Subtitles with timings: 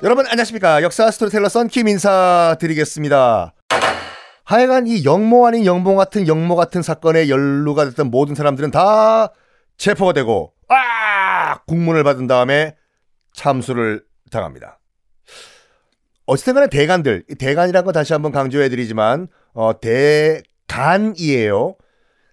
[0.00, 0.82] 여러분 안녕하십니까?
[0.84, 3.52] 역사 스토리텔러 썬킴 인사드리겠습니다.
[4.44, 9.32] 하여간 이 영모 아닌 영모 같은 영모 같은 사건에 연루가 됐던 모든 사람들은 다
[9.76, 11.58] 체포가 되고 아!
[11.66, 12.76] 국문을 받은 다음에
[13.34, 14.78] 참수를 당합니다.
[16.26, 19.72] 어쨌든 간에 대간들 대간이란 거 다시 한번 강조해드리지만 어,
[20.68, 21.74] 대간이에요.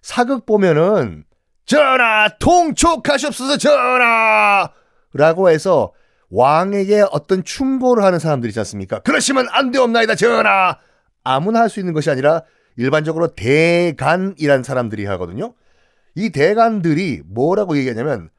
[0.02, 1.24] 사극 보면은
[1.64, 4.70] 전하 통촉하시옵소서 전하!
[5.12, 5.92] 라고 해서
[6.30, 8.98] 왕에게 어떤 충고를 하는 사람들이 있지 않습니까?
[9.00, 10.78] 그러시면 안 되옵나이다 전하
[11.24, 12.42] 아무나 할 수 있는 것이 아니라
[12.76, 15.54] 일반적으로 대간이란 사람들이 하거든요.
[16.14, 18.30] 이 대간들이 뭐라고 얘기하냐면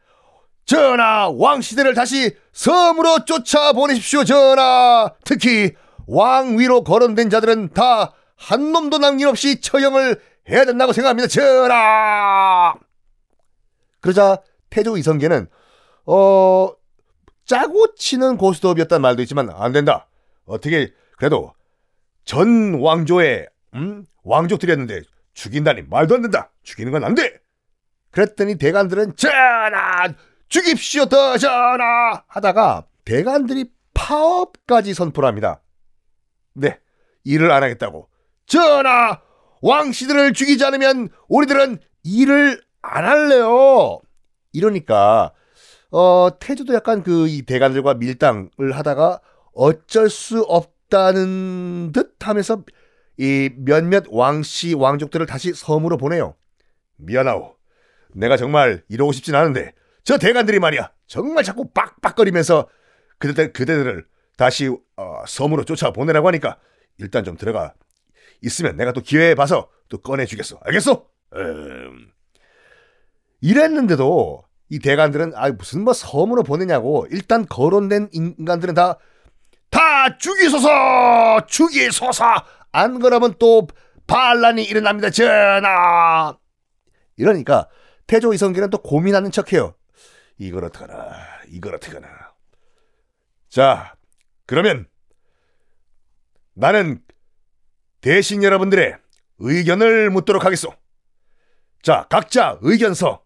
[0.66, 5.72] 전하 왕시대를 다시 섬으로 쫓아 보내십시오 전하 특히
[6.08, 12.76] 왕 위로 거론된 자들은 다 한 놈도 남김없이 처형을 해야 된다고 생각합니다 전하
[14.00, 14.38] 그러자
[14.70, 15.48] 태조 이성계는
[16.06, 16.72] 어
[17.48, 20.08] 짜고 치는 고스톱이었단 말도 있지만 안 된다
[20.46, 21.54] 어떻게 그래도
[22.26, 24.06] 전 왕조의 음?
[24.24, 25.02] 왕족들이었는데
[25.34, 27.40] 죽인다니 말도 안 된다 죽이는 건 안 돼
[28.12, 30.14] 그랬더니 대간들은 전하
[30.50, 35.62] 죽입시오 더 전하 하다가 대간들이 파업까지 선포를 합니다.
[36.54, 36.80] 네
[37.24, 38.10] 일을 안 하겠다고
[38.46, 39.22] 전하
[39.62, 44.00] 왕씨들을 죽이지 않으면 우리들은 일을 안 할래요.
[44.54, 45.34] 이러니까
[45.92, 49.22] 어 태조도 약간 그 이 대간들과 밀당을 하다가
[49.54, 52.64] 어쩔 수 없다는 듯 하면서
[53.18, 56.36] 이 몇몇 왕씨 왕족들을 다시 섬으로 보내요.
[56.98, 57.56] 미안하오.
[58.14, 62.68] 내가 정말 이러고 싶진 않은데 저 대간들이 말이야 정말 자꾸 빡빡거리면서
[63.20, 64.06] 그대 그대들을
[64.38, 66.60] 다시 어, 섬으로 쫓아 보내라고 하니까
[67.00, 67.74] 일단 좀 들어가
[68.42, 71.08] 있으면 내가 또 기회 봐서 또 꺼내주겠어 알겠어?
[71.34, 72.12] 음...
[73.42, 78.98] 이랬는데도 이 대간들은 아 무슨 뭐 섬으로 보내냐고 일단 거론된 인간들은 다
[79.70, 81.46] 다 죽이소서!
[81.48, 82.24] 죽이소서!
[82.72, 83.68] 안 그러면 또
[84.06, 85.10] 반란이 일어납니다.
[85.10, 86.38] 전하!
[87.18, 87.68] 이러니까
[88.06, 89.76] 태조 이성계는 또 고민하는 척해요.
[90.38, 91.18] 이걸 어떡하나
[91.50, 92.08] 이걸 어떡하나.
[93.50, 93.96] 자
[94.46, 94.88] 그러면
[96.54, 97.02] 나는
[98.02, 98.96] 대신 여러분들의
[99.40, 100.74] 의견을 묻도록 하겠소.
[101.82, 103.24] 자 각자 의견서.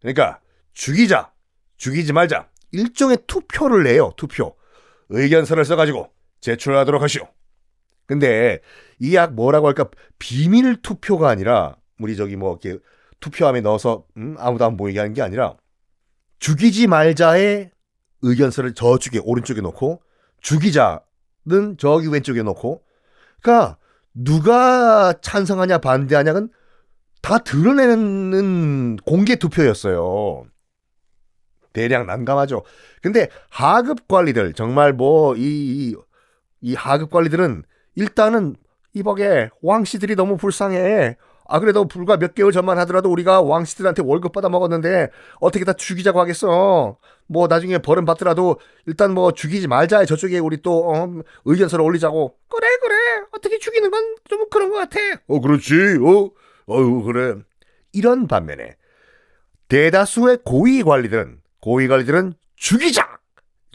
[0.00, 0.40] 그러니까
[0.76, 1.32] 죽이자
[1.78, 2.48] 죽이지 말자.
[2.72, 4.54] 일종의 투표를 내요 투표.
[5.08, 6.10] 의견서를 써가지고
[6.40, 7.26] 제출하도록 하시오.
[8.06, 8.60] 근데
[9.00, 9.88] 이 약 뭐라고 할까?
[10.18, 12.80] 비밀 투표가 아니라 우리 저기 뭐 이렇게
[13.20, 15.56] 투표함에 넣어서 음, 아무도 안 보이게 하는 게 아니라
[16.38, 17.70] 죽이지 말자의
[18.22, 20.02] 의견서를 저쪽에 오른쪽에 놓고
[20.42, 22.82] 죽이자는 저기 왼쪽에 놓고.
[23.42, 23.78] 그러니까
[24.14, 26.50] 누가 찬성하냐 반대하냐는
[27.22, 30.46] 다 드러내는 공개 투표였어요.
[31.76, 32.62] 대량 난감하죠.
[33.02, 35.94] 근데 하급 관리들 정말 뭐이이
[36.74, 37.64] 하급 관리들은
[37.96, 38.56] 일단은
[38.94, 41.16] 이복에 왕씨들이 너무 불쌍해.
[41.48, 46.18] 아 그래도 불과 몇 개월 전만 하더라도 우리가 왕씨들한테 월급 받아 먹었는데 어떻게 다 죽이자고
[46.18, 46.96] 하겠어.
[47.28, 50.06] 뭐 나중에 벌은 받더라도 일단 뭐 죽이지 말자.
[50.06, 51.08] 저쪽에 우리 또 어,
[51.44, 52.34] 의견서를 올리자고.
[52.48, 52.94] 그래 그래.
[53.32, 54.98] 어떻게 죽이는 건 좀 그런 것 같아.
[55.28, 55.74] 어 그렇지.
[56.02, 56.30] 어
[56.68, 57.34] 어유 그래.
[57.92, 58.76] 이런 반면에
[59.68, 63.18] 대다수의 고위 관리들은 고위 관리들은 죽이자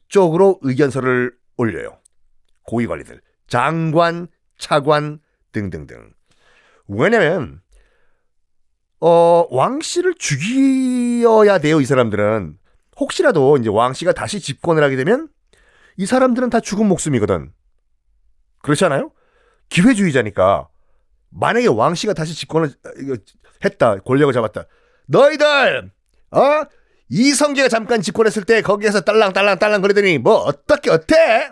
[0.08, 2.00] 쪽으로 의견서를 올려요.
[2.64, 5.20] 고위 관리들, 장관, 차관
[5.52, 6.14] 등등등.
[6.88, 7.62] 왜냐면
[9.02, 11.82] 어 왕 씨를 죽여야 돼요.
[11.82, 12.58] 이 사람들은
[12.98, 15.28] 혹시라도 이제 왕 씨가 다시 집권을 하게 되면
[15.98, 17.52] 이 사람들은 다 죽은 목숨이거든.
[18.60, 19.12] 그렇지 않아요?
[19.68, 20.70] 기회주의자니까
[21.30, 22.72] 만약에 왕 씨가 다시 집권을
[23.66, 24.64] 했다, 권력을 잡았다.
[25.08, 25.92] 너희들
[26.32, 26.64] 어
[27.12, 31.50] 이성계가 잠깐 집권했을 때 거기에서 딸랑딸랑딸랑 그러더니 뭐 어떻게 어때?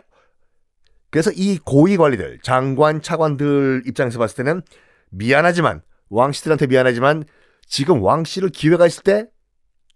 [1.11, 4.61] 그래서 이 고위 관리들, 장관, 차관들 입장에서 봤을 때는
[5.09, 7.25] 미안하지만 왕씨들한테 미안하지만
[7.67, 9.25] 지금 왕씨를 기회가 있을 때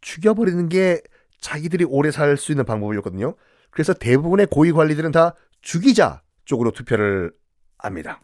[0.01, 1.01] 죽여버리는 게
[1.39, 3.35] 자기들이 오래 살 수 있는 방법이었거든요.
[3.71, 7.31] 그래서 대부분의 고위 관리들은 다 죽이자 쪽으로 투표를
[7.77, 8.21] 합니다.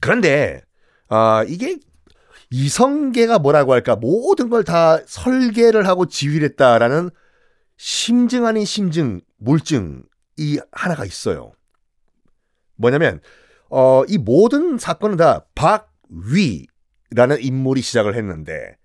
[0.00, 0.60] 그런데
[1.08, 1.78] 아 이게
[2.54, 7.10] 이성계가 뭐라고 할까 모든 걸 다 설계를 하고 지휘를 했다라는
[7.76, 11.52] 심증 아닌 심증 물증이 하나가 있어요.
[12.76, 13.20] 뭐냐면
[13.70, 18.76] 어, 이 모든 사건은 다 박위라는 인물이 시작을 했는데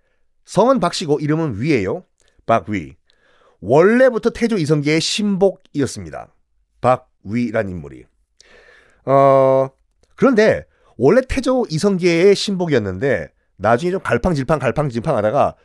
[0.46, 2.04] 성은 박씨고 이름은 위예요.
[2.48, 2.96] 박위.
[3.62, 6.34] 원래부터 태조 이성계의 신복이었습니다.
[6.82, 8.06] 박위라는 인물이.
[9.06, 9.70] 어,
[10.16, 10.66] 그런데
[10.98, 15.56] 원래 태조 이성계의 신복이었는데 나중에 좀 갈팡질팡 갈팡질팡 하다가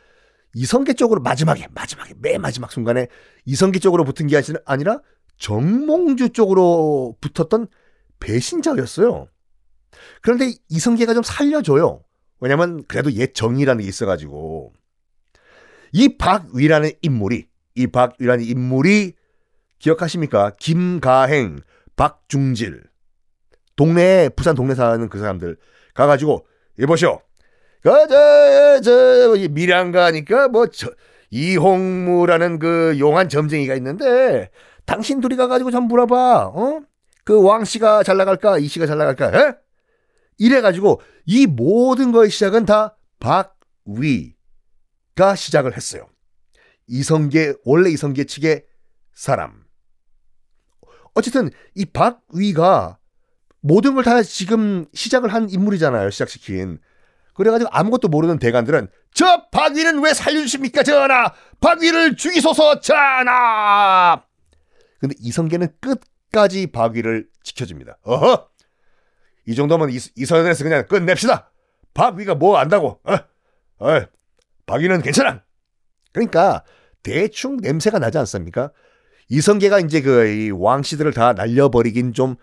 [0.53, 3.07] 이성계 쪽으로 마지막에 마지막에 맨 마지막 순간에
[3.45, 5.01] 이성계 쪽으로 붙은 게 아니라
[5.37, 7.67] 정몽주 쪽으로 붙었던
[8.19, 9.27] 배신자였어요.
[10.21, 12.03] 그런데 이성계가 좀 살려줘요.
[12.39, 14.73] 왜냐면 그래도 옛 정이라는 게 있어가지고
[15.93, 19.13] 이 박위라는 인물이 이 박위라는 인물이
[19.79, 20.51] 기억하십니까?
[20.59, 21.59] 김가행,
[21.95, 22.83] 박중질
[23.75, 25.57] 동네 부산 동네 사는 그 사람들
[25.93, 26.45] 가가지고
[26.79, 27.21] 이보시오.
[27.85, 30.91] 그저저 밀양가니까 뭐 저,
[31.29, 34.49] 이홍무라는 그 용한 점쟁이가 있는데
[34.85, 36.47] 당신 둘이 가가지고 좀 물어봐.
[36.47, 36.81] 어?
[37.23, 38.57] 그 왕 씨가 잘 나갈까?
[38.57, 39.27] 이 씨가 잘 나갈까?
[39.37, 39.53] 에?
[40.39, 44.33] 이래가지고 이 모든 거의 시작은 다 박위가
[45.35, 46.07] 시작을 했어요.
[46.87, 48.65] 이성계 원래 이성계 측의
[49.13, 49.63] 사람.
[51.13, 52.97] 어쨌든 이 박위가
[53.61, 56.09] 모든 걸 다 지금 시작을 한 인물이잖아요.
[56.09, 56.79] 시작시킨.
[57.35, 60.83] 그래가지고 아무것도 모르는 대관들은 저 박위는 왜 살려주십니까?
[60.83, 64.23] 전하 박위를 죽이소서 전하
[64.99, 67.97] 근데 이성계는 끝까지 박위를 지켜줍니다.
[68.03, 68.49] 어허.
[69.47, 71.51] 이 정도면 이, 이 선에서 그냥 끝냅시다.
[71.93, 73.13] 박위가 뭐 안다고 어?
[73.79, 74.05] 어,
[74.65, 75.43] 박위는 괜찮아.
[76.13, 76.63] 그러니까
[77.03, 78.71] 대충 냄새가 나지 않습니까?
[79.29, 82.35] 이성계가 이제 그 왕씨들을 다 날려버리긴 좀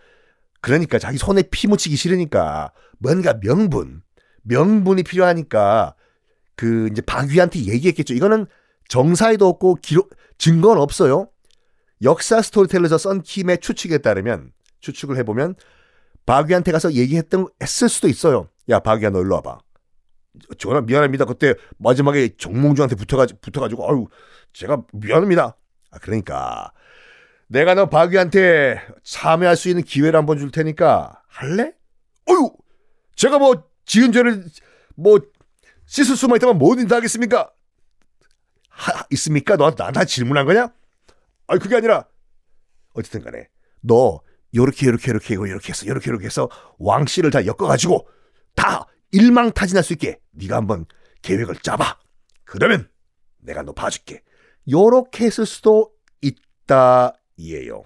[0.60, 4.02] 그러니까 자기 손에 피 묻히기 싫으니까 뭔가 명분
[4.42, 5.94] 명분이 필요하니까
[6.56, 8.14] 그 이제 박위한테 얘기했겠죠.
[8.14, 8.46] 이거는
[8.88, 11.28] 정사에도 없고 기록 증거는 없어요.
[12.02, 15.54] 역사 스토리텔러에서 썬킴의 추측에 따르면 추측을 해보면
[16.26, 18.48] 박위한테 가서 얘기했던 했을 수도 있어요.
[18.68, 19.58] 야 박위야 너 일로 와봐.
[20.58, 21.24] 전화 미안합니다.
[21.24, 24.06] 그때 마지막에 정몽주한테 붙어가지고 붙어가지고 아유
[24.52, 25.56] 제가 미안합니다.
[25.90, 26.72] 아 그러니까
[27.48, 31.74] 내가 너 박위한테 참여할 수 있는 기회를 한번 줄 테니까 할래?
[32.28, 32.50] 어유
[33.14, 34.44] 제가 뭐 지은 죄를
[34.96, 35.20] 뭐
[35.86, 37.52] 씻을 수만 있다면 뭐든 다 하겠습니까?
[38.68, 39.56] 하, 있습니까?
[39.56, 40.72] 너 나한테 질문한 거냐?
[41.46, 42.06] 아니 그게 아니라
[42.94, 43.48] 어쨌든 간에
[43.80, 44.22] 너
[44.54, 46.48] 요렇게 요렇게 요렇게 요렇게 해서 요렇게 요렇게 해서
[46.78, 48.08] 왕씨를 다 엮어가지고
[48.54, 50.86] 다 일망타진할 수 있게 네가 한번
[51.22, 51.98] 계획을 짜봐.
[52.44, 52.88] 그러면
[53.38, 54.22] 내가 너 봐줄게.
[54.70, 57.82] 요렇게 했을 수도 있다 이에요.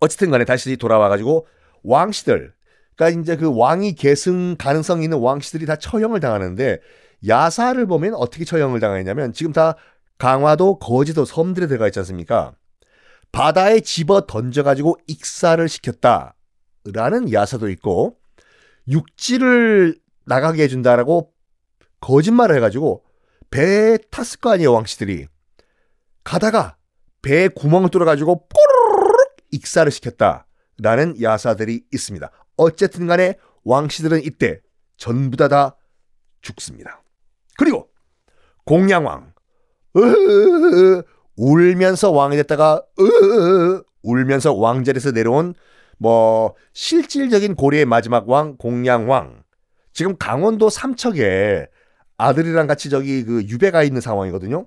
[0.00, 1.46] 어쨌든 간에 다시 돌아와가지고
[1.82, 2.54] 왕씨들
[2.96, 6.80] 그러니까 이제 그 왕이 계승 가능성 있는 왕씨들이 다 처형을 당하는데
[7.26, 9.76] 야사를 보면 어떻게 처형을 당하냐면 지금 다
[10.18, 12.54] 강화도, 거제도 섬들에 들어가 있지 않습니까?
[13.32, 18.18] 바다에 집어 던져가지고 익사를 시켰다라는 야사도 있고
[18.88, 21.32] 육지를 나가게 해준다라고
[22.00, 23.04] 거짓말을 해가지고
[23.50, 25.26] 배에 탔을 거 아니에요 왕씨들이
[26.24, 26.76] 가다가
[27.22, 32.30] 배에 구멍을 뚫어가지고 뽀르르 익사를 시켰다라는 야사들이 있습니다.
[32.56, 34.60] 어쨌든 간에 왕씨들은 이때
[34.96, 35.76] 전부 다 다
[36.42, 37.02] 죽습니다.
[37.56, 37.88] 그리고
[38.64, 39.32] 공양왕
[41.36, 42.84] 울면서 왕이 됐다가
[44.02, 45.54] 울면서 왕자리에서 내려온
[45.98, 49.44] 뭐 실질적인 고려의 마지막 왕 공양왕
[49.92, 51.68] 지금 강원도 삼척에
[52.16, 54.66] 아들이랑 같이 저기 그 유배가 있는 상황이거든요.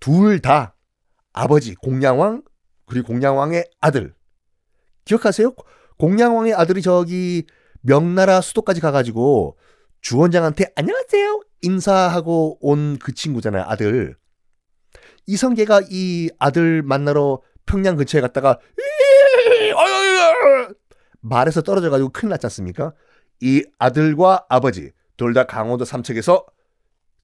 [0.00, 0.74] 둘 다
[1.32, 2.42] 아버지 공양왕
[2.86, 4.14] 그리고 공양왕의 아들
[5.04, 5.54] 기억하세요?
[6.06, 7.46] 공양왕의 아들이 저기
[7.82, 9.56] 명나라 수도까지 가가지고
[10.00, 14.16] 주원장한테 안녕하세요 인사하고 온 그 친구잖아요 아들
[15.28, 18.58] 이성계가 이 아들 만나러 평양 근처에 갔다가
[21.20, 22.94] 말에서 떨어져가지고 큰일 났지 않습니까?
[23.40, 26.44] 이 아들과 아버지 둘 다 강원도 삼척에서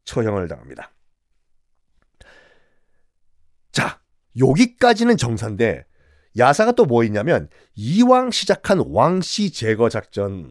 [0.04, 0.92] 처형을 당합니다.
[3.72, 4.00] 자,
[4.38, 5.87] 여기까지는 정사인데
[6.38, 10.46] 야사가 또 뭐 있냐면 이왕 시작한 왕씨 제거 작전이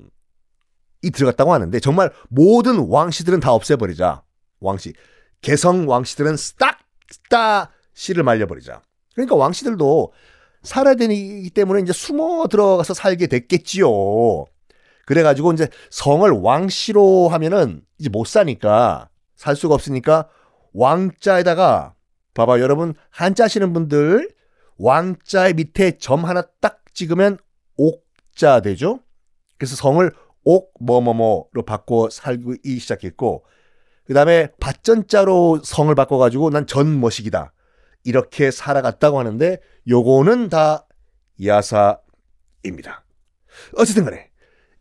[1.14, 4.24] 들어갔다고 하는데 정말 모든 왕씨들은 다 없애버리자.
[4.60, 4.94] 왕씨.
[5.42, 8.82] 개성 왕씨들은 싹다 씨를 말려버리자.
[9.16, 10.14] 그러니까 왕씨들도
[10.64, 13.88] 살아야 되기 때문에 이제 숨어 들어가서 살게 됐겠지요.
[15.06, 20.28] 그래가지고 이제 성을 왕씨로 하면은 이제 못 사니까 살 수가 없으니까
[20.74, 21.94] 왕자에다가
[22.34, 24.30] 봐봐 여러분 한자 하시는 분들
[24.78, 27.38] 왕자의 밑에 점 하나 딱 찍으면
[27.78, 29.00] 옥자 되죠.
[29.58, 30.12] 그래서 성을
[30.44, 33.46] 옥 뭐뭐뭐로 바꿔 살기 시작했고
[34.06, 37.52] 그 다음에 밭전자로 성을 바꿔가지고 난 전머식이다
[38.04, 40.88] 이렇게 살아갔다고 하는데 요거는 다
[41.44, 43.04] 야사입니다.
[43.76, 44.30] 어쨌든 간에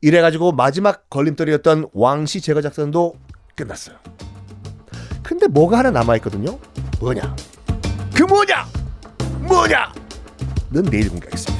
[0.00, 3.16] 이래가지고 마지막 걸림돌이었던 왕시 제거 작전도
[3.56, 3.96] 끝났어요.
[5.22, 6.58] 근데 뭐가 하나 남아있거든요.
[7.00, 7.34] 뭐냐?
[8.14, 8.75] 그 뭐냐?
[9.46, 9.92] 뭐냐?
[10.70, 11.55] 는 내일 공개하겠습니다.